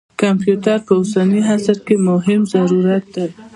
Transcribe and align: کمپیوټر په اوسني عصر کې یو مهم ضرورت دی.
کمپیوټر 0.21 0.77
په 0.85 0.91
اوسني 0.99 1.41
عصر 1.55 1.77
کې 1.85 1.93
یو 1.97 2.05
مهم 2.09 2.41
ضرورت 2.53 3.03
دی. 3.15 3.27